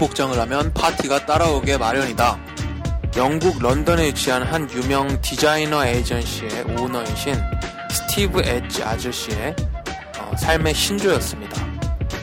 복장을 0.00 0.36
하면 0.40 0.72
파티가 0.72 1.26
따라오게 1.26 1.76
마련이다. 1.76 2.38
영국 3.18 3.62
런던에 3.62 4.06
위치한 4.06 4.42
한 4.42 4.68
유명 4.72 5.20
디자이너 5.20 5.84
에이전시의 5.84 6.62
오너이신 6.78 7.34
스티브 7.90 8.40
엣지 8.42 8.82
아저씨의 8.82 9.54
어, 10.18 10.36
삶의 10.38 10.72
신조였습니다. 10.74 11.66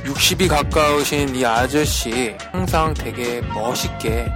60이 0.05 0.49
가까우신 0.49 1.35
이 1.35 1.45
아저씨 1.45 2.35
항상 2.51 2.95
되게 2.95 3.41
멋있게 3.41 4.33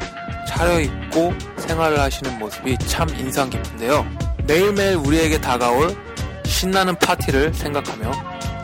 차려입고 0.47 1.33
생활을 1.57 1.99
하시는 1.99 2.37
모습이 2.37 2.77
참 2.85 3.09
인상 3.17 3.49
깊은데요. 3.49 4.05
매일매일 4.43 4.97
우리에게 4.97 5.41
다가올 5.41 5.97
신나는 6.45 6.95
파티를 6.97 7.55
생각하며 7.55 8.11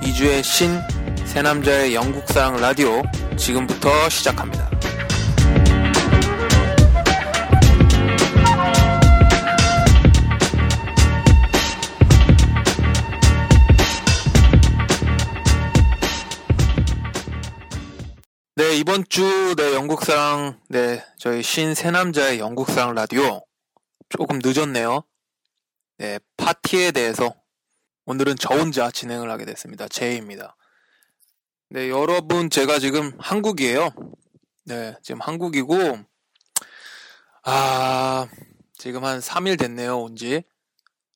2주의 0.03 0.43
신 0.43 0.79
새 1.27 1.43
남자의 1.43 1.93
영국 1.93 2.27
사랑 2.29 2.55
라디오 2.55 3.03
지금부터 3.37 4.09
시작합니다. 4.09 4.66
네, 18.57 18.75
이번 18.75 19.05
주, 19.07 19.53
네, 19.55 19.75
영국사랑, 19.75 20.59
네, 20.67 21.05
저희 21.19 21.43
신 21.43 21.75
새남자의 21.75 22.39
영국사랑 22.39 22.95
라디오. 22.95 23.45
조금 24.09 24.39
늦었네요. 24.43 25.03
네, 25.99 26.19
파티에 26.37 26.91
대해서 26.91 27.35
오늘은 28.07 28.35
저 28.39 28.55
혼자 28.55 28.89
진행을 28.89 29.29
하게 29.29 29.45
됐습니다. 29.45 29.87
제이입니다. 29.87 30.55
네, 31.69 31.91
여러분, 31.91 32.49
제가 32.49 32.79
지금 32.79 33.11
한국이에요. 33.19 33.91
네, 34.65 34.95
지금 35.03 35.21
한국이고, 35.21 35.99
아, 37.43 38.27
지금 38.73 39.05
한 39.05 39.19
3일 39.19 39.59
됐네요, 39.59 39.99
온 39.99 40.15
지. 40.15 40.41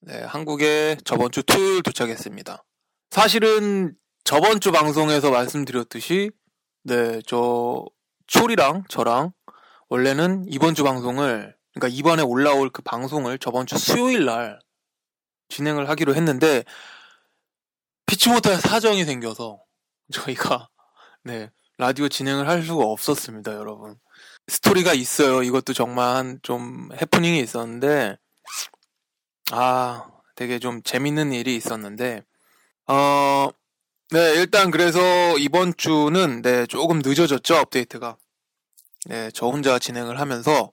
네, 0.02 0.22
한국에 0.22 0.96
저번 1.06 1.32
주 1.32 1.42
토요일 1.42 1.82
도착했습니다. 1.82 2.64
사실은 3.10 3.96
저번 4.26 4.60
주 4.60 4.72
방송에서 4.72 5.32
말씀드렸듯이, 5.32 6.30
네, 6.84 7.22
저, 7.28 7.86
초리랑 8.28 8.86
저랑 8.90 9.34
원래는 9.90 10.46
이번 10.48 10.74
주 10.74 10.84
방송을, 10.84 11.56
그러니까 11.74 11.96
이번에 11.96 12.24
올라올 12.24 12.70
그 12.70 12.82
방송을 12.82 13.38
저번 13.40 13.68
주 13.68 13.78
수요일 13.78 14.26
날 14.26 14.60
진행을 15.50 15.90
하기로 15.90 16.16
했는데, 16.16 16.64
피치 18.06 18.30
못할 18.30 18.58
사정이 18.58 19.04
생겨서 19.06 19.62
저희가, 20.12 20.70
네, 21.24 21.52
라디오 21.78 22.10
진행을 22.10 22.48
할 22.48 22.64
수가 22.64 22.86
없었습니다, 22.86 23.54
여러분. 23.54 23.96
스토리가 24.48 24.94
있어요. 24.94 25.44
이것도 25.44 25.74
정말 25.74 26.40
좀 26.42 26.90
해프닝이 27.00 27.40
있었는데, 27.40 28.18
아, 29.52 30.10
되게 30.36 30.58
좀 30.58 30.82
재밌는 30.84 31.34
일이 31.34 31.56
있었는데, 31.56 32.24
어, 32.88 33.50
네, 34.12 34.34
일단 34.36 34.72
그래서 34.72 35.00
이번 35.38 35.74
주는 35.78 36.42
네, 36.42 36.66
조금 36.66 37.00
늦어졌죠, 37.04 37.56
업데이트가. 37.56 38.18
네, 39.06 39.32
저 39.34 39.48
혼자 39.48 39.80
진행을 39.80 40.20
하면서 40.20 40.72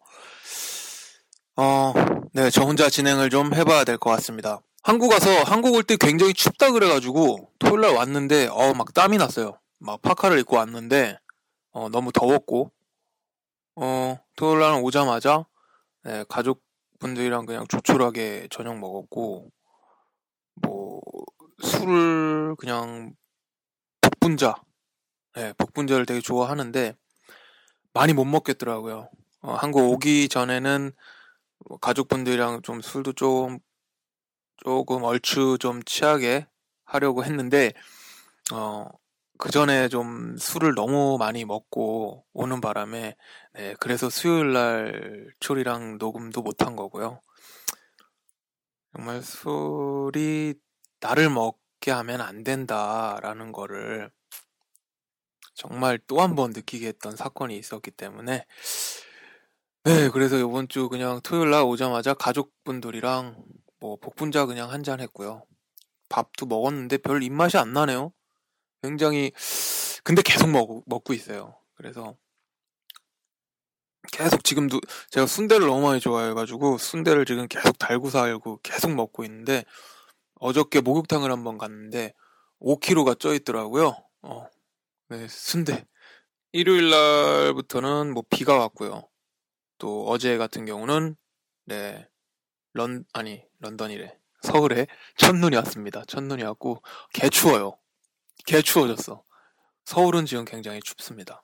어, 1.56 1.92
네, 2.32 2.50
저 2.50 2.62
혼자 2.64 2.90
진행을 2.90 3.30
좀 3.30 3.54
해봐야 3.54 3.84
될 3.84 3.96
것 3.98 4.10
같습니다. 4.10 4.60
한국 4.82 5.12
와서 5.12 5.30
한국 5.44 5.74
올 5.74 5.82
때 5.84 5.96
굉장히 5.96 6.34
춥다 6.34 6.72
그래가지고 6.72 7.50
토요일 7.58 7.80
날 7.82 7.94
왔는데 7.94 8.48
어, 8.50 8.74
막 8.74 8.92
땀이 8.92 9.18
났어요. 9.18 9.58
막 9.78 10.02
파카를 10.02 10.38
입고 10.40 10.56
왔는데 10.56 11.18
어, 11.72 11.88
너무 11.90 12.10
더웠고 12.12 12.72
어, 13.76 14.18
토요일 14.36 14.60
날 14.60 14.80
오자마자 14.82 15.46
네, 16.04 16.24
가족분들이랑 16.28 17.46
그냥 17.46 17.66
조촐하게 17.68 18.48
저녁 18.50 18.78
먹었고 18.78 19.48
뭐 20.62 21.00
술을 21.62 22.56
그냥 22.56 23.12
복분자, 24.28 24.56
네, 25.36 25.54
복분자를 25.54 26.04
되게 26.04 26.20
좋아하는데 26.20 26.94
많이 27.94 28.12
못 28.12 28.26
먹겠더라고요. 28.26 29.08
어, 29.40 29.54
한국 29.54 29.90
오기 29.92 30.28
전에는 30.28 30.92
뭐 31.68 31.78
가족분들이랑 31.78 32.62
좀 32.62 32.82
술도 32.82 33.14
좀 33.14 33.58
조금 34.58 35.02
얼추 35.04 35.58
좀 35.60 35.82
취하게 35.84 36.46
하려고 36.84 37.24
했는데 37.24 37.72
어, 38.52 38.86
그 39.38 39.50
전에 39.50 39.88
좀 39.88 40.36
술을 40.38 40.74
너무 40.74 41.16
많이 41.18 41.44
먹고 41.46 42.26
오는 42.34 42.60
바람에 42.60 43.16
네, 43.54 43.74
그래서 43.80 44.10
수요일 44.10 44.52
날 44.52 45.32
초리랑 45.40 45.98
녹음도 45.98 46.42
못 46.42 46.62
한 46.64 46.76
거고요. 46.76 47.20
정말 48.94 49.22
술이 49.22 50.54
나를 51.00 51.30
먹게 51.30 51.90
하면 51.92 52.20
안 52.20 52.44
된다라는 52.44 53.52
거를 53.52 54.10
정말 55.58 55.98
또 56.06 56.20
한 56.20 56.36
번 56.36 56.52
느끼게 56.52 56.86
했던 56.88 57.16
사건이 57.16 57.58
있었기 57.58 57.90
때문에. 57.90 58.46
네 59.84 60.08
그래서 60.10 60.38
이번 60.38 60.68
주 60.68 60.88
그냥 60.88 61.20
토요일 61.22 61.50
날 61.50 61.62
오자마자 61.64 62.14
가족분들이랑 62.14 63.42
뭐 63.80 63.96
복분자 63.96 64.46
그냥 64.46 64.70
한 64.70 64.82
잔 64.84 65.00
했고요. 65.00 65.44
밥도 66.08 66.46
먹었는데 66.46 66.98
별 66.98 67.22
입맛이 67.22 67.58
안 67.58 67.72
나네요. 67.72 68.12
굉장히 68.82 69.32
근데 70.04 70.22
계속 70.22 70.48
먹, 70.50 70.82
먹고 70.86 71.12
있어요. 71.14 71.56
그래서 71.74 72.16
계속 74.12 74.44
지금도 74.44 74.80
제가 75.10 75.26
순대를 75.26 75.66
너무 75.66 75.82
많이 75.86 76.00
좋아해가지고 76.00 76.78
순대를 76.78 77.26
지금 77.26 77.46
계속 77.48 77.78
달고 77.78 78.10
살고 78.10 78.60
계속 78.62 78.92
먹고 78.94 79.24
있는데 79.24 79.64
어저께 80.40 80.80
목욕탕을 80.82 81.30
한번 81.32 81.58
갔는데 81.58 82.14
5kg가 82.60 83.18
쪄 83.20 83.34
있더라고요. 83.34 83.96
어, 84.22 84.46
네, 85.08 85.26
순대. 85.28 85.86
일요일 86.52 86.90
날부터는 86.90 88.12
뭐 88.12 88.22
비가 88.30 88.58
왔고요. 88.58 89.08
또 89.78 90.06
어제 90.08 90.36
같은 90.38 90.64
경우는 90.66 91.16
네, 91.66 92.08
런 92.74 93.04
아니 93.12 93.42
런던이래. 93.60 94.18
서울에 94.42 94.86
첫눈이 95.16 95.56
왔습니다. 95.56 96.04
첫눈이 96.06 96.42
왔고 96.42 96.82
개 97.12 97.28
추워요. 97.28 97.78
개 98.46 98.62
추워졌어. 98.62 99.24
서울은 99.84 100.26
지금 100.26 100.44
굉장히 100.44 100.80
춥습니다. 100.80 101.42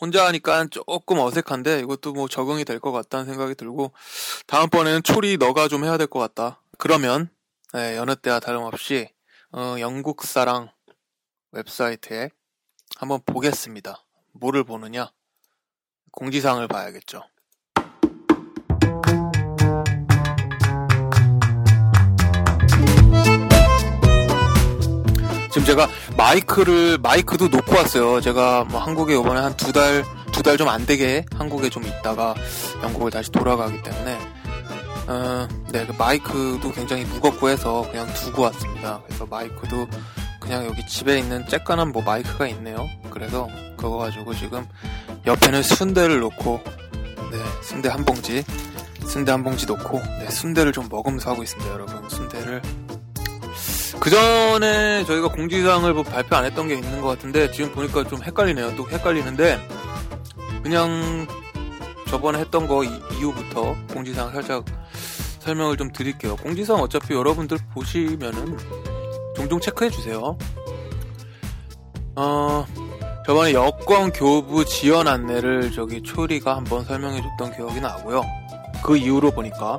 혼자 0.00 0.26
하니까 0.26 0.66
조금 0.70 1.18
어색한데 1.18 1.80
이것도 1.80 2.12
뭐 2.12 2.26
적응이 2.28 2.64
될 2.64 2.80
것 2.80 2.90
같다는 2.90 3.26
생각이 3.26 3.54
들고 3.54 3.92
다음번에는 4.46 5.02
초리 5.04 5.36
너가 5.36 5.68
좀 5.68 5.84
해야 5.84 5.96
될 5.96 6.06
것 6.06 6.18
같다. 6.18 6.62
그러면 6.78 7.30
네, 7.72 7.96
여느 7.96 8.16
때와 8.16 8.40
다름없이 8.40 9.08
어, 9.52 9.76
영국 9.78 10.24
사랑 10.24 10.72
웹사이트에 11.52 12.30
한번 12.96 13.20
보겠습니다. 13.26 14.04
뭐를 14.32 14.64
보느냐? 14.64 15.10
공지사항을 16.12 16.68
봐야겠죠. 16.68 17.22
지금 25.50 25.66
제가 25.66 25.86
마이크를 26.16 26.98
마이크도 26.98 27.48
놓고 27.48 27.74
왔어요. 27.76 28.20
제가 28.20 28.64
뭐 28.64 28.80
한국에 28.80 29.14
이번에 29.18 29.40
한 29.40 29.54
두 29.56 29.72
달 29.72 30.02
두 30.32 30.42
달 30.42 30.56
좀 30.56 30.68
안 30.68 30.86
되게 30.86 31.26
한국에 31.36 31.68
좀 31.68 31.84
있다가 31.84 32.34
영국을 32.82 33.10
다시 33.10 33.30
돌아가기 33.30 33.82
때문에 33.82 34.18
어, 35.08 35.46
네, 35.72 35.84
그 35.86 35.92
마이크도 35.98 36.72
굉장히 36.72 37.04
무겁고 37.04 37.48
해서 37.50 37.86
그냥 37.90 38.06
두고 38.14 38.42
왔습니다. 38.42 39.02
그래서 39.06 39.26
마이크도 39.26 39.86
그냥 40.52 40.66
여기 40.66 40.84
집에 40.84 41.18
있는 41.18 41.46
쬐깐한 41.46 41.92
뭐 41.92 42.02
마이크가 42.02 42.46
있네요. 42.48 42.86
그래서 43.08 43.48
그거 43.74 43.96
가지고 43.96 44.34
지금 44.34 44.68
옆에는 45.24 45.62
순대를 45.62 46.20
놓고 46.20 46.60
네, 47.30 47.38
순대 47.62 47.88
한 47.88 48.04
봉지, 48.04 48.44
순대 49.06 49.32
한 49.32 49.42
봉지 49.42 49.64
놓고 49.64 49.98
네, 49.98 50.28
순대를 50.28 50.72
좀 50.72 50.90
먹으면서 50.90 51.30
하고 51.30 51.42
있습니다, 51.42 51.72
여러분. 51.72 52.06
순대를 52.06 52.60
그 53.98 54.10
전에 54.10 55.06
저희가 55.06 55.28
공지사항을 55.28 55.94
뭐 55.94 56.02
발표 56.02 56.36
안 56.36 56.44
했던 56.44 56.68
게 56.68 56.74
있는 56.74 57.00
것 57.00 57.08
같은데 57.08 57.50
지금 57.50 57.72
보니까 57.72 58.04
좀 58.04 58.22
헷갈리네요. 58.22 58.76
또 58.76 58.86
헷갈리는데 58.86 59.58
그냥 60.62 61.26
저번에 62.08 62.40
했던 62.40 62.68
거 62.68 62.84
이후부터 62.84 63.74
공지사항 63.94 64.30
살짝 64.32 64.66
설명을 65.38 65.78
좀 65.78 65.90
드릴게요. 65.90 66.36
공지사항 66.36 66.82
어차피 66.82 67.14
여러분들 67.14 67.56
보시면은 67.72 68.58
종종 69.34 69.60
체크해 69.60 69.90
주세요. 69.90 70.36
어, 72.14 72.66
저번에 73.26 73.52
여권 73.52 74.12
교부 74.12 74.64
지원 74.64 75.08
안내를 75.08 75.72
저기 75.72 76.02
초리가 76.02 76.56
한번 76.56 76.84
설명해 76.84 77.22
줬던 77.22 77.56
기억이 77.56 77.80
나고요. 77.80 78.22
그 78.82 78.96
이후로 78.96 79.30
보니까 79.30 79.78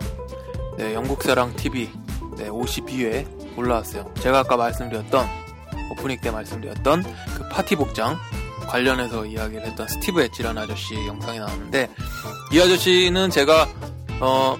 네, 0.78 0.94
영국사랑 0.94 1.56
TV 1.56 1.90
네, 2.38 2.50
52회 2.50 3.58
올라왔어요. 3.58 4.12
제가 4.20 4.40
아까 4.40 4.58
말씀드렸던 4.58 5.28
오프닝 5.92 6.20
때 6.22 6.32
말씀드렸던 6.32 7.04
그 7.38 7.50
파티 7.50 7.76
복장 7.76 8.18
관련해서 8.68 9.26
이야기를 9.26 9.68
했던 9.68 9.88
스티브 9.88 10.22
엣지라는 10.22 10.64
아저씨 10.64 10.96
영상이 11.06 11.38
나왔는데 11.38 11.90
이 12.52 12.60
아저씨는 12.60 13.30
제가 13.30 13.68
어 14.20 14.58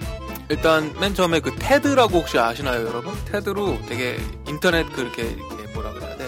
일단 0.50 0.92
맨 1.00 1.14
처음에 1.14 1.40
그 1.40 1.54
테드라고 1.56 2.18
혹시 2.18 2.38
아시나요 2.38 2.86
여러분? 2.86 3.14
테드로 3.24 3.80
되게 3.86 4.18
인터넷 4.46 4.84
그렇게 4.92 5.36
뭐라 5.72 5.92
그래야 5.92 6.16
돼? 6.16 6.26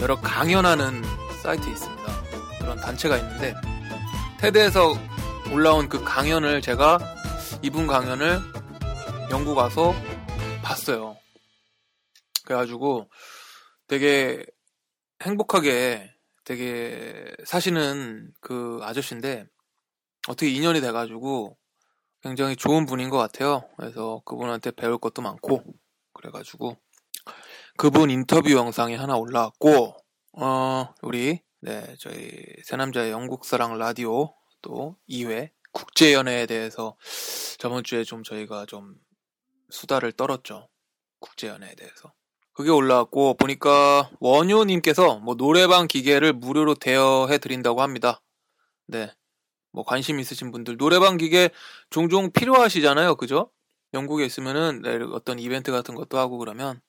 여러 0.00 0.20
강연하는 0.20 1.02
사이트 1.42 1.68
있습니다. 1.68 2.02
그런 2.60 2.76
단체가 2.78 3.16
있는데 3.18 3.54
테드에서 4.38 4.94
올라온 5.52 5.88
그 5.88 6.02
강연을 6.04 6.62
제가 6.62 6.98
이분 7.62 7.86
강연을 7.86 8.40
영국 9.30 9.56
와서 9.56 9.92
봤어요. 10.62 11.16
그래가지고 12.44 13.10
되게 13.88 14.44
행복하게 15.22 16.14
되게 16.44 17.30
사시는 17.44 18.30
그 18.40 18.78
아저씨인데 18.82 19.46
어떻게 20.28 20.48
인연이 20.48 20.80
돼가지고 20.80 21.56
굉장히 22.22 22.56
좋은 22.56 22.86
분인 22.86 23.10
것 23.10 23.18
같아요. 23.18 23.68
그래서 23.76 24.22
그분한테 24.24 24.72
배울 24.72 24.98
것도 24.98 25.22
많고 25.22 25.62
그래가지고 26.12 26.76
그분 27.76 28.10
인터뷰 28.10 28.52
영상이 28.52 28.94
하나 28.96 29.16
올라왔고 29.16 29.96
어 30.32 30.94
우리 31.02 31.40
네 31.60 31.94
저희 31.98 32.30
새남자의 32.64 33.10
영국사랑 33.10 33.78
라디오 33.78 34.34
또 34.62 34.96
2회 35.08 35.50
국제연애에 35.72 36.46
대해서 36.46 36.96
저번 37.58 37.84
주에 37.84 38.04
좀 38.04 38.22
저희가 38.22 38.66
좀 38.66 38.96
수다를 39.70 40.12
떨었죠. 40.12 40.68
국제연애에 41.20 41.74
대해서. 41.74 42.12
그게 42.52 42.70
올라왔고 42.70 43.34
보니까 43.34 44.10
원효님께서 44.20 45.20
뭐 45.20 45.34
노래방 45.34 45.86
기계를 45.86 46.32
무료로 46.32 46.74
대여해 46.74 47.38
드린다고 47.38 47.80
합니다. 47.80 48.20
네. 48.86 49.10
뭐 49.72 49.84
관심 49.84 50.20
있으신 50.20 50.50
분들 50.50 50.76
노래방 50.76 51.16
기계 51.16 51.50
종종 51.90 52.30
필요하시잖아요. 52.32 53.16
그죠? 53.16 53.50
영국에 53.94 54.24
있으면은 54.24 54.82
네, 54.82 54.98
어떤 55.12 55.38
이벤트 55.38 55.72
같은 55.72 55.94
것도 55.94 56.18
하고 56.18 56.38
그러면 56.38 56.80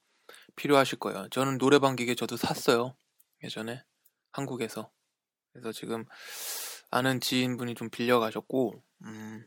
필요하실 0.55 0.99
거예요. 0.99 1.27
저는 1.29 1.57
노래방 1.57 1.95
기계 1.95 2.15
저도 2.15 2.37
샀어요. 2.37 2.95
예전에 3.43 3.83
한국에서. 4.31 4.91
그래서 5.53 5.71
지금 5.71 6.05
아는 6.91 7.19
지인분이 7.19 7.75
좀 7.75 7.89
빌려 7.89 8.19
가셨고 8.19 8.83
음, 9.05 9.45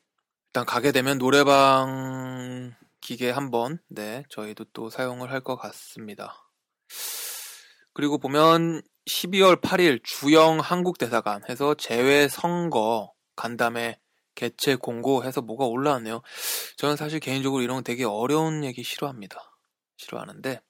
일단 0.49 0.65
가게 0.67 0.93
되면 0.93 1.19
노래방 1.19 2.75
기계 3.01 3.31
한번 3.31 3.79
네 3.89 4.25
저희도 4.31 4.67
또 4.73 4.91
사용을 4.91 5.31
할 5.31 5.41
것 5.43 5.57
같습니다. 5.57 6.49
그리고 7.93 8.19
보면 8.19 8.83
12월 9.07 9.61
8일 9.61 10.01
주영 10.03 10.59
한국대사관 10.61 11.43
해서 11.49 11.75
재외 11.75 12.29
선거 12.29 13.14
간담회 13.37 13.99
개최 14.35 14.77
공고 14.77 15.25
해서 15.25 15.41
뭐가 15.41 15.67
올라왔네요. 15.67 16.23
저는 16.77 16.97
사실 16.97 17.21
개인적으로 17.21 17.63
이런 17.63 17.77
거 17.79 17.83
되게 17.83 18.05
어려운 18.05 18.65
얘기 18.65 18.83
싫어합니다. 18.83 19.39
싫어하는데 19.97 20.61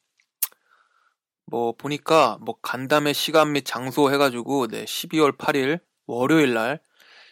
뭐 1.46 1.72
보니까 1.72 2.38
뭐 2.40 2.56
간담회 2.62 3.12
시간 3.12 3.52
및 3.52 3.64
장소 3.64 4.10
해가지고 4.12 4.68
네 4.68 4.84
12월 4.84 5.36
8일 5.36 5.80
월요일 6.06 6.54
날 6.54 6.80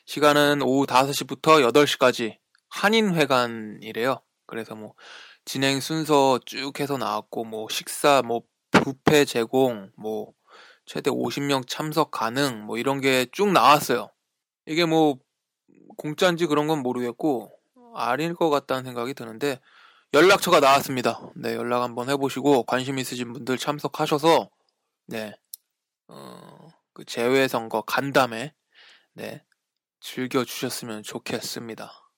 시간은 0.07 0.63
오후 0.63 0.87
5시부터 0.87 1.71
8시까지 1.73 2.39
한인회관이래요. 2.71 4.21
그래서 4.47 4.75
뭐 4.75 4.95
진행 5.45 5.81
순서 5.81 6.39
쭉 6.45 6.79
해서 6.81 6.97
나왔고 6.97 7.45
뭐 7.45 7.69
식사 7.71 8.23
뭐 8.23 8.43
뷔페 8.71 9.25
제공 9.27 9.91
뭐 9.97 10.33
최대 10.87 11.11
50명 11.11 11.67
참석 11.69 12.11
가능 12.11 12.65
뭐 12.65 12.79
이런 12.79 13.01
게 13.01 13.27
쭉 13.33 13.53
나왔어요. 13.53 14.11
이게 14.67 14.85
뭐 14.85 15.19
공짜인지 15.97 16.47
그런 16.47 16.67
건 16.67 16.81
모르겠고 16.81 17.51
아닐 17.95 18.35
것 18.35 18.51
같다는 18.51 18.85
생각이 18.85 19.15
드는데 19.15 19.61
연락처가 20.15 20.61
나왔습니다. 20.61 21.21
네, 21.37 21.55
연락 21.55 21.83
한번 21.83 22.11
해보시고 22.11 22.65
관심 22.65 22.99
있으신 22.99 23.33
분들 23.33 23.59
참석하셔서 23.59 24.51
네, 25.07 25.35
어, 26.09 26.69
그 26.93 27.05
재외 27.05 27.49
선거 27.49 27.83
간담회 27.83 28.55
네 29.15 29.45
즐겨 30.01 30.45
주셨으면 30.45 31.03
좋겠습니다. 31.03 32.12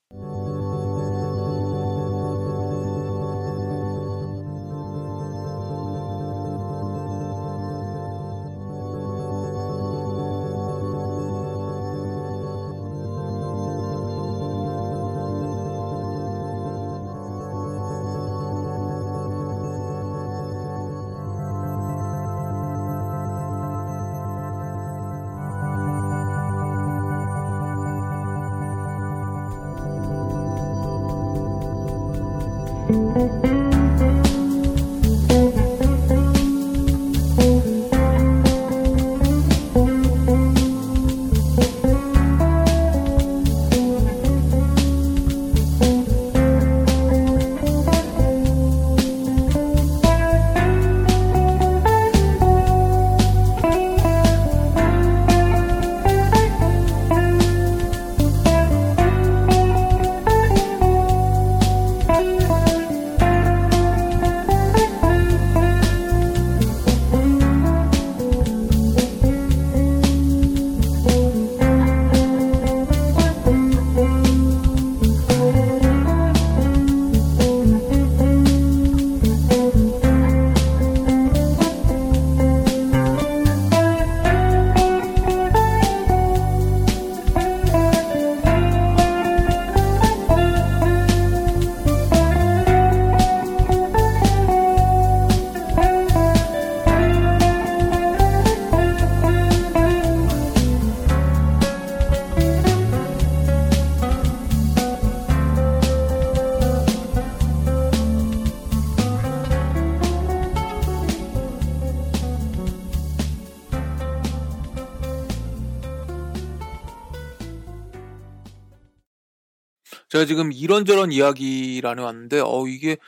제가 120.15 120.27
지금 120.27 120.53
이런저런 120.53 121.11
이야기라는 121.11 122.05
왔는데, 122.05 122.39
어, 122.39 122.69
이게, 122.69 122.99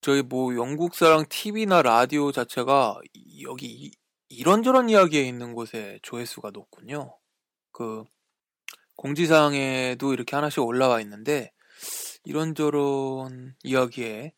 저희 0.00 0.22
뭐 0.22 0.54
영국사랑 0.54 1.24
TV나 1.28 1.82
라디오 1.82 2.30
자체가 2.30 3.00
여기 3.42 3.66
이, 3.66 3.90
이런저런 4.28 4.88
이야기에 4.88 5.22
있는 5.22 5.54
곳에 5.54 5.98
조회수가 6.02 6.52
높군요. 6.52 7.18
그, 7.72 8.04
공지사항에도 8.94 10.12
이렇게 10.12 10.36
하나씩 10.36 10.60
올라와 10.60 11.00
있는데, 11.00 11.50
이런저런 12.22 13.56
이야기에 13.64 14.34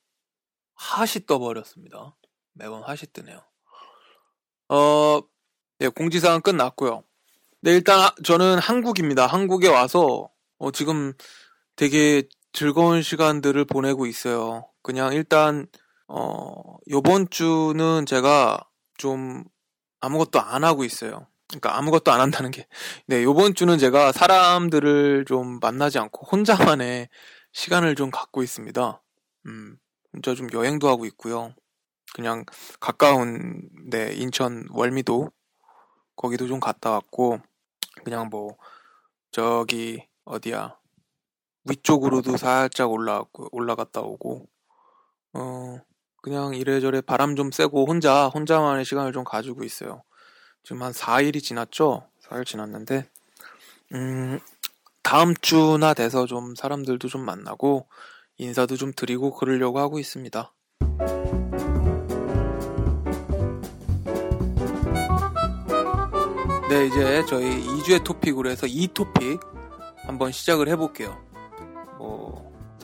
하시 0.77 1.27
떠버렸습니다. 1.27 2.17
매번 2.55 2.85
하시 2.85 3.07
뜨네요. 3.09 3.43
어, 4.71 5.21
네, 5.79 5.89
공지사항 5.89 6.41
끝났고요. 6.41 7.05
네, 7.61 7.73
일단 7.73 8.09
저는 8.25 8.61
한국입니다. 8.61 9.27
한국에 9.27 9.69
와서 9.69 10.31
어, 10.59 10.71
지금 10.71 11.13
되게 11.77 12.23
즐거운 12.53 13.03
시간들을 13.03 13.67
보내고 13.67 14.07
있어요. 14.07 14.69
그냥 14.83 15.13
일단 15.13 15.67
어 16.09 16.77
요번 16.91 17.29
주는 17.29 18.07
제가 18.07 18.59
좀 18.97 19.45
아무것도 20.01 20.41
안 20.41 20.65
하고 20.65 20.85
있어요. 20.85 21.27
그러니까 21.49 21.77
아무것도 21.77 22.11
안 22.11 22.21
한다는 22.21 22.51
게. 22.51 22.67
네, 23.07 23.23
요번 23.23 23.55
주는 23.55 23.77
제가 23.79 24.13
사람들을 24.13 25.27
좀 25.27 25.59
만나지 25.61 25.99
않고 25.99 26.27
혼자만의 26.27 27.09
시간을 27.53 27.95
좀 27.95 28.11
갖고 28.11 28.43
있습니다. 28.43 29.03
음, 29.47 29.77
혼자 30.13 30.35
좀 30.35 30.49
여행도 30.53 30.89
하고 30.89 31.05
있고요. 31.07 31.55
그냥 32.15 32.45
가까운 32.81 33.69
네, 33.91 34.13
인천 34.15 34.67
월미도 34.71 35.31
거기도 36.17 36.47
좀 36.47 36.59
갔다 36.59 36.91
왔고 36.91 37.39
그냥 38.05 38.29
뭐 38.31 38.57
저기 39.31 40.07
어디야 40.25 40.77
위쪽으로도 41.69 42.37
살짝 42.37 42.91
올라갔고 42.91 43.49
올라갔다 43.53 44.01
오고 44.01 44.47
어 45.35 45.81
그냥 46.23 46.55
이래저래 46.55 47.01
바람 47.01 47.37
좀 47.37 47.51
쐬고 47.51 47.87
혼자 47.87 48.29
혼자만의 48.29 48.85
시간을 48.85 49.13
좀 49.13 49.25
가지고 49.25 49.65
있어요. 49.65 50.03
지금 50.63 50.83
한 50.83 50.93
4일이 50.93 51.43
지났죠? 51.43 52.09
4일 52.23 52.45
지났는데 52.47 53.09
음 53.93 54.41
다음 55.03 55.35
주나 55.41 55.95
돼서 55.95 56.27
좀 56.27 56.55
사람들도 56.57 57.09
좀 57.09 57.25
만나고 57.25 57.87
인사도 58.39 58.77
좀 58.77 58.93
드리고 58.95 59.35
그러려고 59.35 59.79
하고 59.79 59.99
있습니다. 59.99 60.53
네, 66.69 66.87
이제 66.87 67.25
저희 67.29 67.65
2주의 67.65 68.03
토픽으로 68.03 68.51
해서 68.51 68.67
2토픽 68.67 69.41
한번 70.05 70.33
시작을 70.33 70.69
해볼게요. 70.69 71.26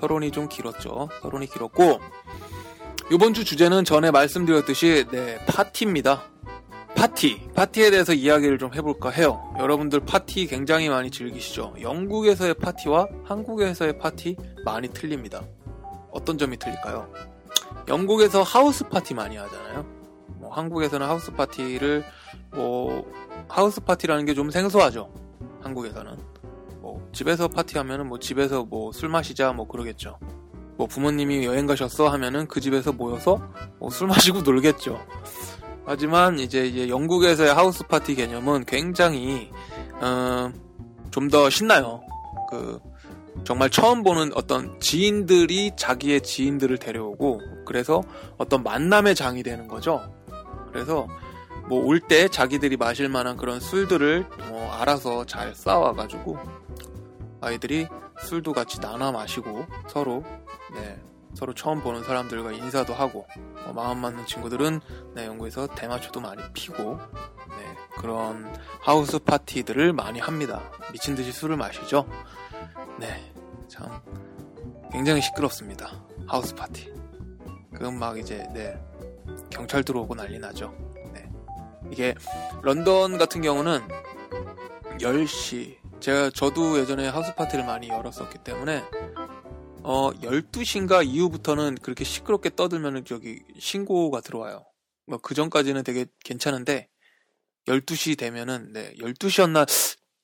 뭐, 0.03 0.09
서론이 0.09 0.33
좀 0.33 0.49
길었죠. 0.49 1.09
서론이 1.23 1.47
길었고, 1.47 2.01
이번 3.13 3.35
주 3.35 3.45
주제는 3.45 3.85
전에 3.85 4.11
말씀드렸듯이, 4.11 5.07
네, 5.11 5.39
파티입니다. 5.47 6.25
파티. 6.97 7.49
파티에 7.55 7.91
대해서 7.91 8.13
이야기를 8.13 8.59
좀 8.59 8.75
해볼까 8.75 9.11
해요. 9.11 9.55
여러분들 9.59 10.01
파티 10.01 10.47
굉장히 10.47 10.89
많이 10.89 11.11
즐기시죠? 11.11 11.75
영국에서의 11.81 12.55
파티와 12.55 13.09
한국에서의 13.25 13.99
파티 13.99 14.37
많이 14.65 14.89
틀립니다. 14.89 15.43
어떤 16.11 16.37
점이 16.37 16.59
틀릴까요? 16.59 17.11
영국에서 17.89 18.43
house 18.43 18.85
party 18.89 19.15
많이 19.15 19.37
하잖아요. 19.37 19.87
뭐 20.39 20.53
한국에서는 20.53 21.07
house 21.07 21.33
party를 21.33 22.05
뭐 22.51 23.11
house 23.49 23.81
party라는 23.81 24.27
게 24.27 24.35
좀 24.35 24.51
생소하죠. 24.51 25.13
한국에서는 25.63 26.17
뭐 26.17 26.32
집에서 27.13 27.49
파티하면은 27.49 28.09
뭐 28.09 28.19
집에서 28.19 28.65
뭐 28.65 28.93
술 28.93 29.09
마시자 29.09 29.53
뭐 29.53 29.67
그러겠죠. 29.67 30.19
뭐 30.77 30.87
부모님이 30.87 31.45
여행 31.45 31.67
가셨어 31.67 32.09
하면은 32.09 32.47
그 32.49 32.61
집에서 32.61 32.93
모여서 32.93 33.41
뭐 33.79 33.91
술 33.91 34.09
마시고 34.09 34.41
놀겠죠. 34.43 34.99
하지만 35.85 36.39
이제, 36.39 36.65
이제 36.67 36.89
영국에서의 36.89 37.53
house 37.53 37.85
party 37.87 38.15
개념은 38.15 38.65
굉장히 38.67 39.51
어, 40.01 40.51
좀더 41.11 41.51
신나요. 41.51 42.03
그 42.51 42.79
정말 43.45 43.69
처음 43.71 44.03
보는 44.03 44.31
어떤 44.35 44.79
지인들이 44.81 45.73
자기의 45.77 46.21
지인들을 46.21 46.79
데려오고 46.79 47.41
그래서 47.67 48.03
어떤 48.39 48.63
만남의 48.63 49.15
장이 49.15 49.43
되는 49.43 49.67
거죠. 49.69 50.01
그래서 50.73 51.07
뭐 51.69 51.81
올 51.85 52.01
때 52.01 52.29
자기들이 52.29 52.77
마실 52.77 53.09
만한 53.09 53.37
그런 53.37 53.59
술들을 53.61 54.27
뭐 54.49 54.71
알아서 54.73 55.25
잘 55.25 55.55
쌓아와가지고 55.55 56.39
아이들이 57.43 57.89
술도 58.21 58.53
같이 58.53 58.81
나눠 58.81 59.11
마시고 59.13 59.67
서로 59.89 60.25
네, 60.73 60.99
서로 61.35 61.53
처음 61.55 61.81
보는 61.83 62.05
사람들과 62.05 62.53
인사도 62.53 62.95
하고 62.95 63.27
어, 63.67 63.73
마음 63.75 63.99
맞는 63.99 64.27
친구들은 64.27 64.81
네, 65.15 65.27
연구에서 65.27 65.67
대마초도 65.67 66.21
많이 66.21 66.41
피고 66.55 66.99
네, 67.49 67.77
그런 67.99 68.55
하우스 68.81 69.19
파티들을 69.19 69.93
많이 69.93 70.21
합니다. 70.21 70.71
미친 70.93 71.17
듯이 71.17 71.33
술을 71.33 71.57
마시죠. 71.57 72.09
네, 72.99 73.33
참 73.69 74.01
굉장히 74.93 75.21
시끄럽습니다. 75.21 76.05
하우스 76.29 76.55
파티. 76.55 76.93
그건 77.73 77.99
막 77.99 78.19
이제 78.19 78.47
네, 78.55 78.81
경찰 79.51 79.83
들어오고 79.83 80.15
난리 80.15 80.39
나죠. 80.39 80.73
네. 81.13 81.29
이게 81.91 82.15
런던 82.63 83.19
같은 83.19 83.43
경우는 83.43 83.81
10시 84.99 85.82
제가 86.03 86.31
저도 86.31 86.81
예전에 86.81 87.07
하우스 87.07 87.33
파티를 87.37 87.65
많이 87.65 87.89
열었었기 87.89 88.39
때문에 88.39 88.83
어 89.85 90.11
12시인가 90.11 91.07
이후부터는 91.07 91.77
그렇게 91.77 92.03
시끄럽게 92.03 92.57
떠들면 92.57 93.05
저기 93.05 93.45
신고가 93.57 94.21
들어와요. 94.21 94.67
뭐 95.07 95.19
그 95.23 95.35
전까지는 95.35 95.85
되게 95.85 96.07
괜찮은데 96.25 96.89
12시 97.69 98.19
되면은 98.19 98.73
네 98.73 98.93
12시였나 98.95 99.65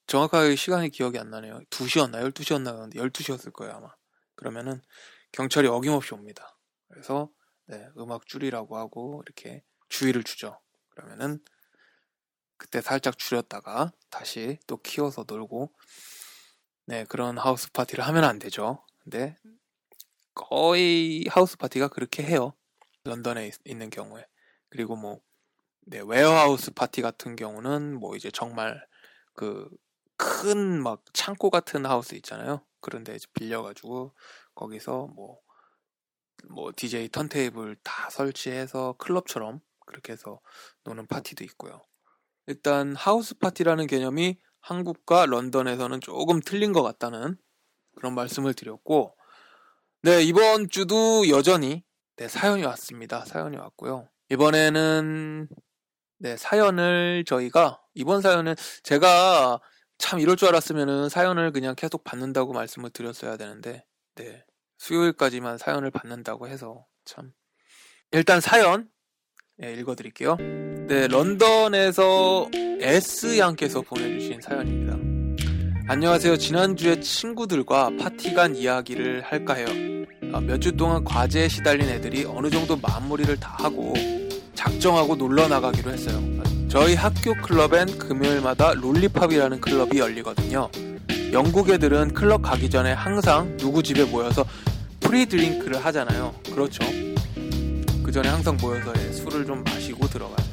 정확하게 0.09 0.57
시간이 0.57 0.91
기억이 0.91 1.17
안 1.17 1.31
나네요. 1.31 1.61
2시였나 1.71 2.29
12시였나 2.29 2.75
그런데 2.75 2.99
12시였을 2.99 3.53
거예요 3.53 3.75
아마. 3.75 3.95
그러면은 4.35 4.83
경찰이 5.31 5.69
어김없이 5.69 6.13
옵니다. 6.13 6.59
그래서 6.89 7.31
네, 7.67 7.87
음악 7.99 8.27
줄이라고 8.27 8.77
하고 8.77 9.23
이렇게 9.25 9.63
주의를 9.89 10.25
주죠. 10.25 10.59
그러면은 10.91 11.39
그때 12.59 12.81
살짝 12.81 13.19
줄였다가 13.19 13.93
다시 14.11 14.59
또 14.67 14.77
키워서 14.79 15.25
놀고 15.27 15.73
네 16.87 17.05
그런 17.05 17.39
하우스 17.39 17.71
파티를 17.73 18.05
하면 18.07 18.25
안 18.25 18.39
되죠. 18.39 18.85
근데 19.03 19.37
거의 20.35 21.25
house 21.31 21.57
party가 21.57 21.89
그렇게 21.89 22.23
해요. 22.23 22.53
런던에 23.05 23.47
있, 23.65 23.75
는 23.77 23.91
경우에. 23.91 24.25
그리고 24.69 24.97
뭐, 24.97 25.21
네, 25.87 26.01
warehouse 26.05 26.73
party 26.73 27.03
같은 27.03 27.37
경우는 27.37 27.99
뭐 27.99 28.17
이제 28.17 28.31
정말 28.31 28.87
그 29.35 29.69
큰 30.19 30.83
막 30.83 31.05
창고 31.15 31.49
같은 31.51 31.87
하우스 31.87 32.15
있잖아요. 32.17 32.65
그런데 32.81 33.15
이제 33.15 33.27
빌려가지고 33.35 34.15
거기서 34.55 35.07
뭐, 35.15 35.41
뭐 36.49 36.73
DJ 36.75 37.09
턴테이블 37.11 37.77
다 37.83 38.11
설치해서 38.11 38.95
클럽처럼 38.99 39.61
그렇게 39.87 40.13
해서 40.13 40.41
노는 40.85 41.07
파티도 41.07 41.45
있고요. 41.45 41.85
일단 42.49 42.97
house 42.97 43.37
party라는 43.39 43.87
개념이 43.87 44.39
한국과 44.61 45.27
런던에서는 45.27 46.01
조금 46.01 46.41
틀린 46.41 46.73
것 46.73 46.83
같다는 46.83 47.37
그런 47.95 48.15
말씀을 48.15 48.55
드렸고, 48.55 49.15
네, 50.03 50.23
이번 50.23 50.69
주도 50.71 51.29
여전히 51.29 51.85
네, 52.17 52.27
사연이 52.27 52.65
왔습니다. 52.65 53.25
사연이 53.27 53.57
왔고요. 53.57 54.09
이번에는 54.31 55.49
네, 56.19 56.37
사연을 56.37 57.25
저희가 57.27 57.81
이번 57.95 58.23
사연은 58.23 58.55
제가 58.83 59.61
참 59.99 60.19
이럴 60.19 60.37
줄 60.37 60.49
알았으면은 60.49 61.11
사연을 61.11 61.53
그냥 61.53 61.75
계속 61.77 62.03
받는다고 62.03 62.55
말씀을 62.55 62.91
드렸어야 62.91 63.37
되는데 63.37 63.85
네. 64.15 64.45
수요일까지만 64.79 65.59
사연을 65.59 65.91
받는다고 65.91 66.49
해서 66.49 66.87
참 67.05 67.33
일단 68.13 68.41
사연 68.41 68.89
네, 69.59 69.75
읽어 69.75 69.95
드릴게요. 69.95 70.37
네, 70.89 71.07
런던에서 71.07 72.49
S 72.81 73.37
양께서 73.37 73.83
보내주신 73.83 74.41
사연입니다. 74.41 74.97
안녕하세요. 75.87 76.39
지난주에 76.39 76.99
친구들과 77.01 77.91
파티 78.01 78.33
간 78.33 78.57
이야기를 78.57 79.21
할까 79.21 79.53
해요. 79.53 79.67
아, 80.33 80.41
몇주 80.41 80.73
동안 80.79 81.05
과제에 81.05 81.49
시달린 81.49 81.91
애들이 81.91 82.25
어느 82.25 82.49
정도 82.49 82.75
마무리를 82.75 83.39
다 83.39 83.55
하고 83.59 83.93
작정하고 84.55 85.15
놀러 85.15 85.47
나가기로 85.47 85.91
했어요. 85.91 86.23
저희 86.69 86.95
학교 86.95 87.35
클럽엔 87.35 87.99
금요일마다 87.99 88.73
롤리팝이라는 88.73 89.61
클럽이 89.61 89.99
열리거든요. 89.99 90.71
영국 91.33 91.69
애들은 91.69 92.15
클럽 92.15 92.41
가기 92.41 92.71
전에 92.71 92.93
항상 92.93 93.55
누구 93.59 93.83
집에 93.83 94.05
모여서 94.05 94.43
pre-drink를 95.01 95.85
하잖아요. 95.85 96.35
그렇죠. 96.51 96.83
그 98.03 98.11
전에 98.11 98.31
항상 98.31 98.57
모여서 98.59 98.91
술을 99.13 99.45
좀 99.45 99.63
마시고 99.65 100.07
들어가죠. 100.09 100.48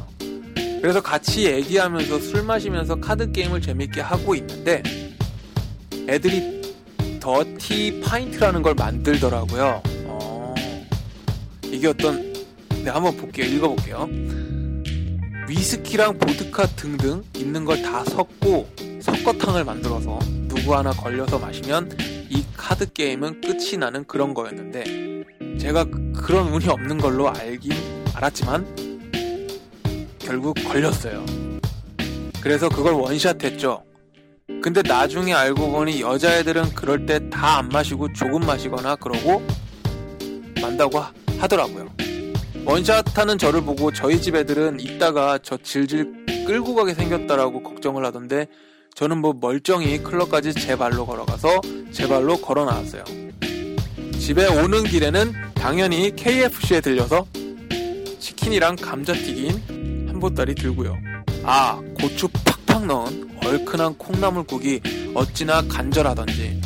그래서 0.85 1.01
같이 1.01 1.47
얘기하면서 1.47 2.19
술 2.19 2.43
마시면서 2.43 2.97
카드 2.97 3.31
게임을 3.31 3.59
재밌게 3.59 4.01
하고 4.01 4.35
있는데 4.35 4.83
애들이 6.07 6.61
dirty 7.19 8.01
pint라는 8.01 8.61
걸 8.61 8.75
만들더라고요. 8.75 9.81
어, 10.03 10.53
이게 11.63 11.87
어떤 11.87 12.31
네 12.83 12.91
한번 12.91 13.17
볼게요. 13.17 13.47
읽어볼게요. 13.47 14.07
위스키랑 15.49 16.19
보드카 16.19 16.67
등등 16.75 17.23
있는 17.35 17.65
걸 17.65 17.81
다 17.81 18.03
섞고 18.03 18.69
섞어탕을 19.01 19.63
만들어서 19.63 20.19
누구 20.47 20.75
하나 20.75 20.91
걸려서 20.91 21.39
마시면 21.39 21.97
이 22.29 22.45
카드 22.55 22.93
게임은 22.93 23.41
끝이 23.41 23.77
나는 23.79 24.03
그런 24.03 24.35
거였는데 24.35 24.83
제가 25.57 25.85
그런 26.15 26.53
운이 26.53 26.67
없는 26.67 26.99
걸로 26.99 27.27
알긴 27.29 27.73
알았지만 28.13 28.94
결국 30.25 30.55
걸렸어요. 30.67 31.23
그래서 32.41 32.67
그걸 32.67 32.93
원샷 32.93 33.43
했죠. 33.43 33.83
근데 34.61 34.81
나중에 34.81 35.33
알고 35.33 35.71
보니 35.71 36.01
여자애들은 36.01 36.73
그럴 36.73 37.05
때 37.05 37.19
다 37.29 37.59
안 37.59 37.69
마시고 37.69 38.11
조금 38.13 38.41
마시거나 38.41 38.95
그러고 38.95 39.41
만다고 40.61 40.99
하, 40.99 41.47
더라고요 41.47 41.89
원샷 42.65 43.17
하는 43.17 43.37
저를 43.37 43.61
보고 43.61 43.91
저희 43.91 44.19
집 44.21 44.35
애들은 44.35 44.79
이따가 44.79 45.37
저 45.41 45.57
질질 45.57 46.25
끌고 46.47 46.75
가게 46.75 46.93
생겼다라고 46.93 47.61
걱정을 47.63 48.03
하던데 48.05 48.47
저는 48.95 49.19
뭐 49.19 49.33
멀쩡히 49.39 50.01
클럽까지 50.01 50.53
제 50.53 50.75
발로 50.75 51.05
걸어가서 51.05 51.61
제 51.91 52.07
발로 52.07 52.37
걸어 52.37 52.65
나왔어요. 52.65 53.03
집에 54.19 54.47
오는 54.47 54.83
길에는 54.83 55.33
당연히 55.55 56.15
KFC에 56.15 56.81
들려서 56.81 57.27
치킨이랑 58.19 58.75
감자튀김 58.77 59.94
한 60.15 60.19
보따리 60.21 60.55
들고요. 60.55 60.97
아, 61.43 61.81
고추 61.99 62.29
팍팍 62.67 62.85
넣은 62.85 63.37
얼큰한 63.43 63.97
콩나물국이 63.97 64.81
어찌나 65.13 65.61
간절하던지. 65.67 66.61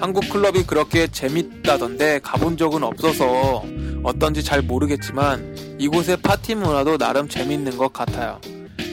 한국 0.00 0.28
클럽이 0.28 0.64
그렇게 0.64 1.06
재밌다던데 1.06 2.18
가본 2.24 2.56
적은 2.56 2.82
없어서 2.82 3.62
어떤지 4.02 4.42
잘 4.42 4.62
모르겠지만 4.62 5.76
이곳의 5.78 6.16
파티 6.22 6.56
문화도 6.56 6.98
나름 6.98 7.28
재밌는 7.28 7.78
것 7.78 7.92
같아요. 7.92 8.40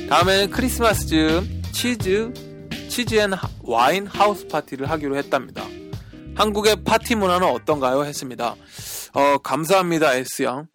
다음에는 0.08 0.52
크리스마스쯤 0.52 1.64
치즈, 1.72 2.32
cheese 2.90 3.16
and 3.16 3.32
wine 3.64 4.06
house 4.06 4.48
party를 4.48 4.88
하기로 4.92 5.18
했답니다. 5.18 5.66
한국의 6.36 6.84
파티 6.84 7.16
문화는 7.16 7.48
어떤가요? 7.48 8.06
했습니다. 8.06 8.56
어, 9.14 9.38
감사합니다, 9.40 10.14
S양. 10.14 10.68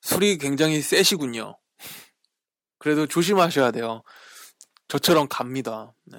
술이 0.00 0.38
굉장히 0.38 0.80
세시군요. 0.80 1.58
그래도 2.88 3.06
조심하셔야 3.06 3.70
돼요. 3.70 4.02
저처럼 4.88 5.28
갑니다. 5.28 5.92
네. 6.06 6.18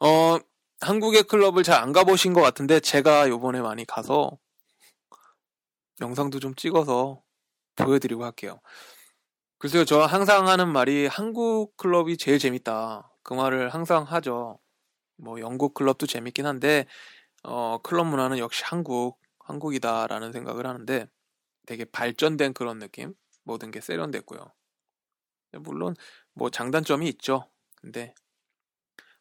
어, 0.00 0.38
한국의 0.82 1.22
클럽을 1.22 1.62
잘 1.62 1.82
안 1.82 1.92
가보신 1.92 2.34
것 2.34 2.42
같은데, 2.42 2.78
제가 2.78 3.30
요번에 3.30 3.62
많이 3.62 3.86
가서, 3.86 4.36
영상도 6.02 6.40
좀 6.40 6.54
찍어서 6.54 7.22
보여드리고 7.76 8.22
할게요. 8.22 8.60
글쎄요, 9.56 9.86
저 9.86 10.02
항상 10.02 10.46
하는 10.46 10.70
말이 10.70 11.06
한국 11.06 11.74
클럽이 11.78 12.18
제일 12.18 12.38
재밌다. 12.38 13.10
그 13.22 13.32
말을 13.32 13.70
항상 13.70 14.02
하죠. 14.02 14.58
뭐, 15.16 15.40
영국 15.40 15.72
클럽도 15.72 16.06
재밌긴 16.06 16.44
한데, 16.44 16.84
어, 17.44 17.78
클럽 17.82 18.06
문화는 18.08 18.36
역시 18.36 18.62
한국, 18.66 19.18
한국이다라는 19.38 20.32
생각을 20.32 20.66
하는데 20.66 21.06
되게 21.64 21.86
발전된 21.86 22.52
그런 22.52 22.78
느낌? 22.78 23.14
모든 23.42 23.70
게 23.70 23.80
세련됐고요. 23.80 24.52
물론 25.58 25.94
뭐 26.32 26.50
장단점이 26.50 27.08
있죠. 27.10 27.50
근데 27.76 28.14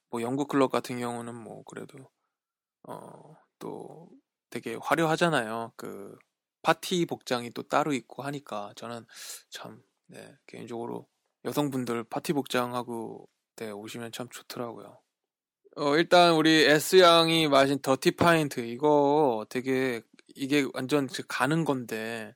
뭐 0.09 0.21
영국 0.21 0.47
클럽 0.47 0.71
같은 0.71 0.99
경우는 0.99 1.35
뭐 1.35 1.63
그래도 1.63 2.09
어, 2.83 3.35
또 3.59 4.09
되게 4.49 4.77
화려하잖아요. 4.81 5.73
그 5.75 6.17
파티 6.61 7.05
복장이 7.05 7.51
또 7.51 7.63
따로 7.63 7.93
있고 7.93 8.23
하니까 8.23 8.73
저는 8.75 9.05
참 9.49 9.81
네, 10.07 10.37
개인적으로 10.47 11.07
여성분들 11.45 12.05
파티 12.05 12.33
복장하고 12.33 13.27
네, 13.55 13.71
오시면 13.71 14.11
참 14.11 14.27
좋더라고요. 14.29 14.99
어, 15.75 15.97
일단 15.97 16.35
우리 16.35 16.63
S양이 16.65 17.47
마신 17.47 17.79
dirty 17.79 18.11
pint 18.11 18.59
이거 18.59 19.45
되게 19.49 20.01
이게 20.35 20.67
완전 20.73 21.07
가는 21.27 21.65
건데 21.65 22.35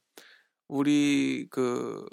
우리 0.67 1.47
그 1.49 2.05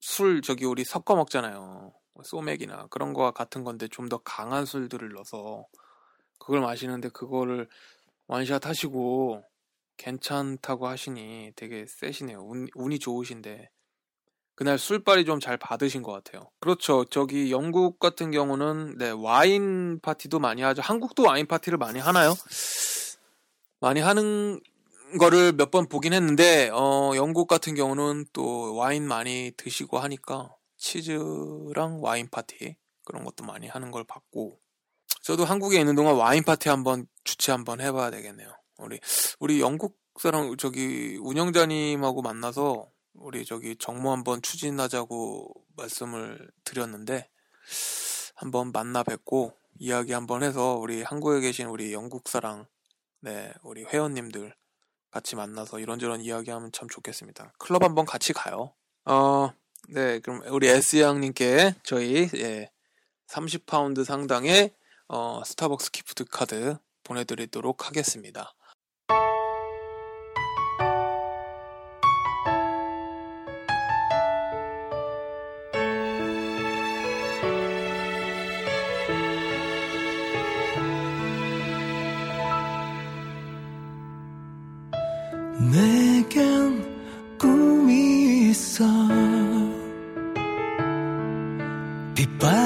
술 0.00 0.42
저기 0.42 0.64
우리 0.64 0.84
섞어 0.84 1.14
먹잖아요. 1.16 1.92
소맥이나 2.22 2.86
그런 2.90 3.12
거와 3.12 3.30
같은 3.32 3.64
건데 3.64 3.88
좀 3.88 4.08
더 4.08 4.18
강한 4.18 4.64
술들을 4.66 5.10
넣어서 5.12 5.64
그걸 6.38 6.60
마시는데 6.60 7.10
그거를 7.10 7.68
원샷 8.26 8.66
하시고 8.66 9.44
괜찮다고 9.96 10.86
하시니 10.88 11.52
되게 11.56 11.86
세시네요. 11.86 12.40
운, 12.42 12.68
운이 12.74 12.98
좋으신데 12.98 13.70
그날 14.54 14.78
술빨이 14.78 15.24
좀 15.24 15.40
잘 15.40 15.56
받으신 15.56 16.02
것 16.02 16.12
같아요. 16.12 16.50
그렇죠. 16.60 17.04
저기 17.06 17.50
영국 17.52 17.98
같은 17.98 18.30
경우는 18.30 18.98
네 18.98 19.10
와인 19.10 20.00
파티도 20.00 20.38
많이 20.38 20.62
하죠. 20.62 20.82
한국도 20.82 21.22
와인 21.24 21.46
파티를 21.46 21.78
많이 21.78 21.98
하나요? 21.98 22.34
많이 23.80 24.00
하는 24.00 24.60
거를 25.18 25.52
몇 25.52 25.70
번 25.70 25.88
보긴 25.88 26.12
했는데 26.12 26.70
어 26.72 27.12
영국 27.16 27.46
같은 27.48 27.74
경우는 27.74 28.26
또 28.32 28.74
와인 28.74 29.06
많이 29.06 29.52
드시고 29.56 29.98
하니까 29.98 30.54
치즈랑 30.78 32.02
와인 32.02 32.28
파티 32.30 32.76
그런 33.04 33.24
것도 33.24 33.44
많이 33.44 33.66
하는 33.68 33.90
걸 33.90 34.04
봤고 34.04 34.58
저도 35.22 35.44
한국에 35.44 35.78
있는 35.78 35.94
동안 35.94 36.16
와인 36.16 36.42
파티 36.42 36.68
한번 36.68 37.06
주최 37.24 37.52
한번 37.52 37.80
해봐야 37.80 38.10
되겠네요. 38.10 38.52
우리 38.78 38.98
우리 39.38 39.60
영국 39.60 39.98
사람 40.18 40.56
저기 40.56 41.18
운영자님하고 41.20 42.22
만나서 42.22 42.88
우리 43.14 43.44
저기 43.44 43.76
정모 43.76 44.10
한번 44.12 44.42
추진하자고 44.42 45.52
말씀을 45.76 46.50
드렸는데 46.64 47.28
한번 48.34 48.72
만나 48.72 49.02
뵙고 49.02 49.52
이야기 49.78 50.12
한번 50.12 50.42
해서 50.42 50.74
우리 50.76 51.02
한국에 51.02 51.40
계신 51.40 51.66
우리 51.66 51.92
영국 51.92 52.28
사랑 52.28 52.66
네 53.20 53.52
우리 53.62 53.84
회원님들 53.84 54.54
같이 55.10 55.36
만나서 55.36 55.78
이런저런 55.78 56.20
이야기하면 56.20 56.72
참 56.72 56.88
좋겠습니다. 56.88 57.52
클럽 57.58 57.82
한번 57.82 58.04
같이 58.06 58.32
가요. 58.32 58.72
어, 59.04 59.52
네, 59.88 60.20
그럼 60.20 60.42
우리 60.50 60.68
S 60.68 61.00
양님께 61.00 61.74
저희 61.82 62.28
예, 62.36 62.70
30파운드 63.28 64.04
상당의 64.04 64.72
어, 65.08 65.42
스타벅스 65.44 65.90
기프트 65.90 66.26
카드 66.26 66.76
보내드리도록 67.02 67.88
하겠습니다. 67.88 68.54
내겐 85.68 86.84
꿈이 87.38 88.48
있어. 88.50 88.84
빛바 92.14 92.59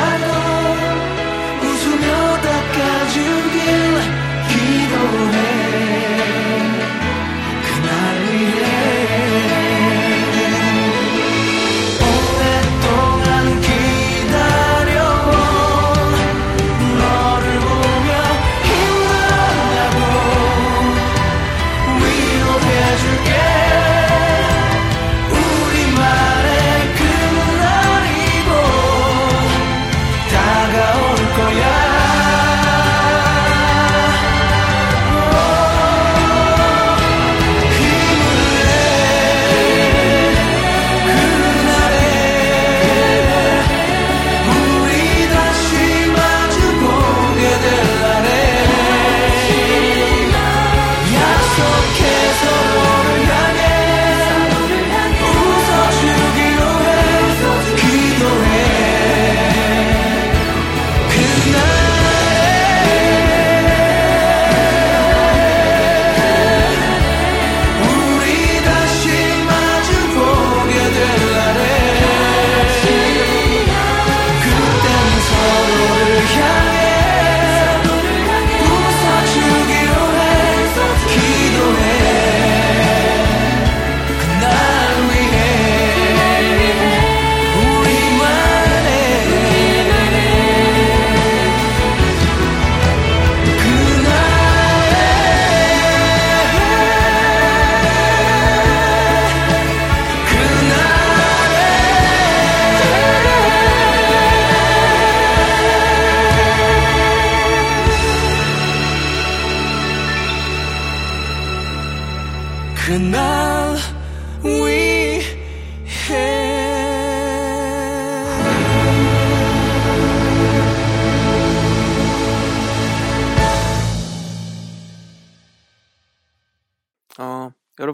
앞서 0.00 0.39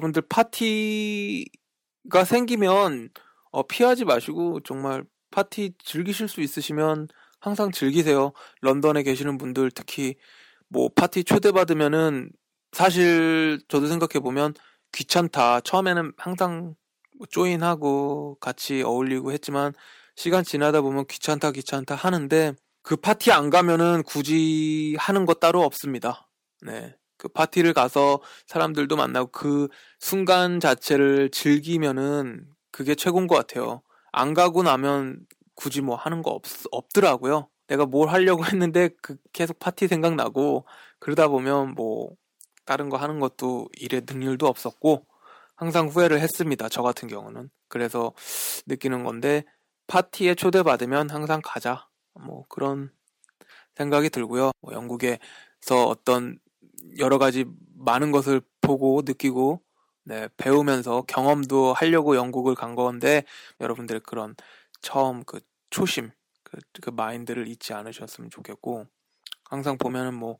여러분들 0.06 0.22
파티가 0.28 2.24
생기면 2.24 3.10
어, 3.50 3.66
피하지 3.66 4.04
마시고 4.04 4.60
정말 4.60 5.04
파티 5.30 5.72
즐기실 5.82 6.28
수 6.28 6.40
있으시면 6.40 7.08
항상 7.40 7.70
즐기세요. 7.70 8.32
런던에 8.60 9.02
계시는 9.02 9.38
분들 9.38 9.70
특히 9.72 10.16
뭐 10.68 10.88
파티 10.94 11.24
초대받으면은 11.24 12.30
사실 12.72 13.60
저도 13.68 13.86
생각해 13.86 14.22
보면 14.22 14.54
귀찮다. 14.92 15.60
처음에는 15.60 16.12
항상 16.16 16.74
뭐 17.18 17.26
조인하고 17.28 18.36
같이 18.40 18.82
어울리고 18.82 19.32
했지만 19.32 19.72
시간 20.14 20.44
지나다 20.44 20.80
보면 20.80 21.06
귀찮다 21.06 21.52
귀찮다 21.52 21.94
하는데 21.94 22.54
그 22.82 22.96
파티 22.96 23.32
안 23.32 23.50
가면은 23.50 24.02
굳이 24.04 24.96
하는 24.98 25.26
거 25.26 25.34
따로 25.34 25.62
없습니다. 25.62 26.28
네. 26.62 26.96
그 27.18 27.28
파티를 27.28 27.72
가서 27.72 28.20
사람들도 28.46 28.96
만나고 28.96 29.30
그 29.30 29.68
순간 29.98 30.60
자체를 30.60 31.30
즐기면은 31.30 32.46
그게 32.70 32.94
최고인 32.94 33.26
것 33.26 33.34
같아요. 33.36 33.82
안 34.12 34.34
가고 34.34 34.62
나면 34.62 35.20
굳이 35.54 35.80
뭐 35.80 35.96
하는 35.96 36.22
거 36.22 36.30
없, 36.30 36.42
없더라고요. 36.70 37.48
내가 37.68 37.86
뭘 37.86 38.08
하려고 38.08 38.44
했는데 38.46 38.90
그 39.02 39.16
계속 39.32 39.58
파티 39.58 39.88
생각나고 39.88 40.66
그러다 40.98 41.28
보면 41.28 41.74
뭐 41.74 42.10
다른 42.64 42.88
거 42.88 42.96
하는 42.96 43.20
것도 43.20 43.68
일에 43.76 44.02
능률도 44.06 44.46
없었고 44.46 45.06
항상 45.54 45.88
후회를 45.88 46.20
했습니다. 46.20 46.68
저 46.68 46.82
같은 46.82 47.08
경우는. 47.08 47.48
그래서 47.68 48.12
느끼는 48.66 49.04
건데 49.04 49.44
파티에 49.86 50.34
초대받으면 50.34 51.10
항상 51.10 51.40
가자. 51.42 51.88
뭐 52.14 52.44
그런 52.48 52.90
생각이 53.76 54.10
들고요. 54.10 54.50
뭐 54.60 54.72
영국에서 54.72 55.86
어떤 55.86 56.38
여러 56.98 57.18
가지 57.18 57.44
많은 57.74 58.12
것을 58.12 58.40
보고 58.60 59.02
느끼고 59.04 59.62
네, 60.04 60.28
배우면서 60.36 61.02
경험도 61.02 61.72
하려고 61.72 62.16
영국을 62.16 62.54
간 62.54 62.74
건데 62.74 63.24
여러분들 63.60 64.00
그런 64.00 64.34
처음 64.80 65.24
그 65.24 65.40
초심 65.70 66.10
그, 66.44 66.58
그 66.80 66.90
마인드를 66.90 67.48
잊지 67.48 67.72
않으셨으면 67.72 68.30
좋겠고 68.30 68.86
항상 69.44 69.78
보면은 69.78 70.14
뭐 70.14 70.38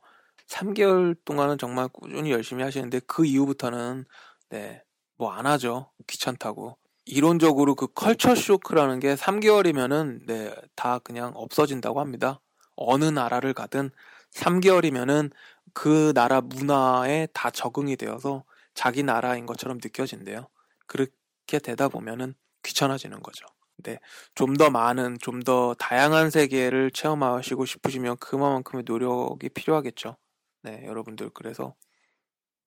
3개월 0.49 1.17
동안은 1.25 1.59
정말 1.59 1.89
꾸준히 1.89 2.31
열심히 2.31 2.63
하시는데 2.63 3.01
그 3.07 3.25
이후부터는 3.27 4.05
네, 4.51 4.83
뭐 5.19 5.33
안 5.33 5.47
하죠. 5.47 5.91
귀찮다고. 6.07 6.77
이론적으로 7.05 7.75
그 7.75 7.87
컬처 7.89 8.35
쇼크라는 8.35 8.99
게 9.01 9.15
3개월이면은 9.15 10.27
네, 10.27 10.55
다 10.75 10.99
그냥 10.99 11.33
없어진다고 11.35 12.01
합니다. 12.01 12.41
어느 12.77 13.05
나라를 13.05 13.55
가든 13.55 13.91
3개월이면은 14.33 15.31
그 15.77 16.15
나라 16.15 16.41
문화에 16.41 17.29
다 17.35 17.51
적응이 17.51 17.97
되어서 17.97 18.45
자기 18.73 19.03
나라인 19.03 19.45
것처럼 19.45 19.77
느껴진대요. 19.77 20.49
그렇게 20.87 21.59
되다 21.59 21.89
보면은 21.91 22.35
귀찮아지는 22.63 23.21
거죠. 23.23 23.45
근데 23.77 23.99
좀 24.35 24.55
더 24.55 24.71
많은, 24.71 25.19
좀 25.21 25.41
더 25.45 25.75
다양한 25.75 26.31
세계를 26.31 26.93
체험하시고 26.93 27.67
싶으시면 27.67 28.17
그만큼의 28.17 28.85
노력이 28.87 29.51
필요하겠죠. 29.51 30.17
네, 30.63 30.83
여러분들 30.87 31.29
그래서 31.35 31.75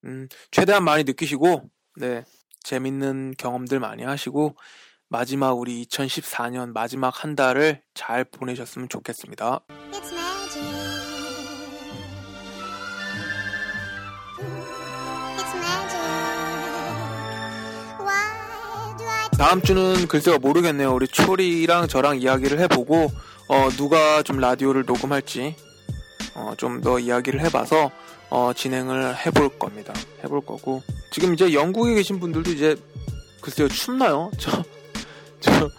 음, 0.05 0.29
최대한 0.51 0.83
많이 0.83 1.03
느끼시고 1.03 1.67
네, 1.95 2.23
재밌는 2.61 3.33
경험들 3.39 3.79
많이 3.79 4.03
하시고 4.03 4.55
마지막 5.07 5.53
우리 5.53 5.83
2014년 5.85 6.73
마지막 6.73 7.23
한 7.23 7.35
달을 7.35 7.81
잘 7.95 8.23
보내셨으면 8.23 8.87
좋겠습니다. 8.87 9.61
다음 19.39 19.61
주는 19.61 20.05
글쎄요 20.09 20.37
모르겠네요. 20.37 20.93
우리 20.93 21.07
초리랑 21.07 21.87
저랑 21.87 22.19
이야기를 22.21 22.59
해보고 22.59 23.09
어, 23.47 23.69
누가 23.77 24.21
좀 24.21 24.37
라디오를 24.37 24.83
녹음할지 24.85 25.55
어, 26.35 26.53
좀 26.57 26.81
더 26.81 26.99
이야기를 26.99 27.39
해봐서 27.45 27.89
어, 28.29 28.51
진행을 28.53 29.15
해볼 29.25 29.57
겁니다. 29.57 29.93
해볼 30.25 30.41
거고 30.41 30.83
지금 31.11 31.33
이제 31.33 31.53
영국에 31.53 31.93
계신 31.93 32.19
분들도 32.19 32.51
이제 32.51 32.75
글쎄요 33.39 33.69
춥나요? 33.69 34.29
저, 34.37 34.61
저 35.39 35.69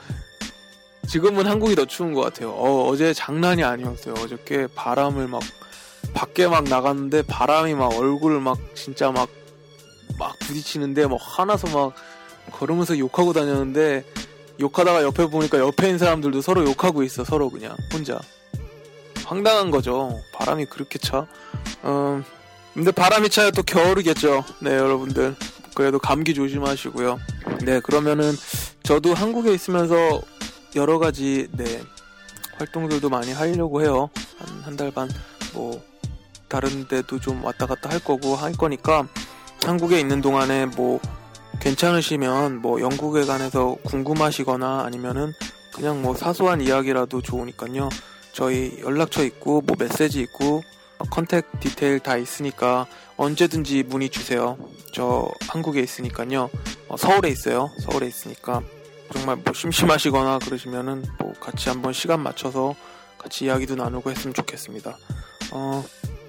지금은 1.06 1.46
한국이 1.46 1.74
더 1.74 1.84
추운 1.84 2.14
것 2.14 2.22
같아요. 2.22 2.52
어, 2.52 2.88
어제 2.88 3.12
장난이 3.12 3.62
아니었어요. 3.62 4.14
어저께 4.14 4.68
바람을 4.74 5.28
막 5.28 5.42
밖에 6.14 6.48
막 6.48 6.64
나갔는데 6.64 7.24
바람이 7.26 7.74
막 7.74 7.92
얼굴을 7.92 8.40
막 8.40 8.56
진짜 8.74 9.12
막막 9.12 10.38
부딪히는데 10.46 11.08
막 11.08 11.18
화나서 11.20 11.68
막 11.76 11.94
걸으면서 12.50 12.98
욕하고 12.98 13.32
다녔는데 13.32 14.04
욕하다가 14.60 15.02
옆에 15.02 15.26
보니까 15.26 15.58
옆에 15.58 15.86
있는 15.86 15.98
사람들도 15.98 16.42
서로 16.42 16.64
욕하고 16.64 17.02
있어 17.02 17.24
서로 17.24 17.48
그냥 17.50 17.76
혼자. 17.92 18.20
황당한 19.24 19.70
거죠. 19.70 20.20
바람이 20.34 20.66
그렇게 20.66 20.98
차? 20.98 21.26
음, 21.84 22.24
근데 22.74 22.90
바람이 22.90 23.28
차야 23.30 23.50
또 23.52 23.62
겨울이겠죠. 23.62 24.44
네 24.60 24.72
여러분들. 24.76 25.36
그래도 25.74 25.98
감기 25.98 26.34
조심하시고요. 26.34 27.18
네 27.62 27.80
그러면은 27.80 28.32
저도 28.82 29.14
한국에 29.14 29.52
있으면서 29.54 30.20
여러 30.76 30.98
가지 30.98 31.46
네 31.52 31.80
활동들도 32.58 33.08
많이 33.08 33.32
하려고 33.32 33.80
해요. 33.82 34.10
한 34.38 34.62
한 34.64 34.76
달 34.76 34.90
반 34.90 35.08
뭐 35.54 35.82
다른 36.48 36.86
데도 36.86 37.18
좀 37.20 37.42
왔다 37.44 37.66
갔다 37.66 37.90
할 37.90 37.98
거고 38.00 38.34
할 38.36 38.52
거니까 38.52 39.06
한국에 39.64 39.98
있는 40.00 40.20
동안에 40.20 40.66
뭐 40.66 41.00
괜찮으시면 41.60 42.60
뭐 42.60 42.80
영국에 42.80 43.24
관해서 43.24 43.76
궁금하시거나 43.84 44.82
아니면은 44.84 45.32
그냥 45.74 46.02
뭐 46.02 46.14
사소한 46.14 46.60
이야기라도 46.60 47.22
좋으니까요. 47.22 47.88
저희 48.32 48.78
연락처 48.80 49.24
있고 49.24 49.60
뭐 49.60 49.76
메시지 49.78 50.20
있고 50.20 50.62
컨택 51.10 51.46
디테일 51.60 52.00
다 52.00 52.16
있으니까 52.16 52.86
언제든지 53.16 53.84
문의 53.84 54.08
주세요. 54.08 54.58
저 54.92 55.30
한국에 55.48 55.80
있으니까요. 55.80 56.50
어, 56.88 56.96
서울에 56.96 57.28
있어요. 57.28 57.70
서울에 57.80 58.06
있으니까 58.06 58.62
정말 59.12 59.36
뭐 59.36 59.52
심심하시거나 59.52 60.40
그러시면은 60.40 61.04
뭐 61.18 61.32
같이 61.40 61.68
한번 61.68 61.92
시간 61.92 62.20
맞춰서 62.20 62.74
같이 63.18 63.44
이야기도 63.46 63.76
나누고 63.76 64.10
했으면 64.10 64.34
좋겠습니다. 64.34 64.96
어, 65.52 65.84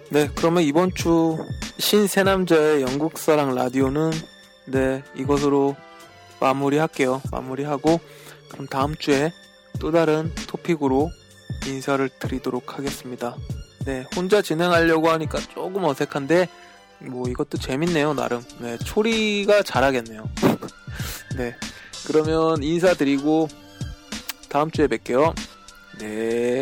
네, 0.09 0.29
그러면 0.35 0.63
이번 0.63 0.93
주 0.93 1.37
신세남자의 1.77 2.81
영국사랑 2.81 3.55
라디오는 3.55 4.11
네, 4.71 5.03
이것으로 5.15 5.75
마무리할게요. 6.39 7.21
마무리하고 7.31 7.99
그럼 8.49 8.67
다음 8.67 8.95
주에 8.95 9.31
또 9.79 9.91
다른 9.91 10.33
토픽으로 10.47 11.11
인사를 11.67 12.07
드리도록 12.19 12.77
하겠습니다. 12.77 13.35
네, 13.85 14.05
혼자 14.15 14.41
진행하려고 14.41 15.09
하니까 15.09 15.39
조금 15.39 15.83
어색한데 15.83 16.47
뭐 16.99 17.27
이것도 17.27 17.57
재밌네요, 17.57 18.13
나름. 18.13 18.43
네, 18.59 18.77
초리가 18.77 19.63
잘하겠네요. 19.63 20.29
네. 21.37 21.55
그러면 22.07 22.61
인사드리고 22.63 23.47
다음 24.49 24.71
주에 24.71 24.87
뵐게요. 24.87 25.33
네. 25.99 26.61